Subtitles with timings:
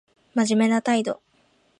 [0.33, 1.21] 真面目な態度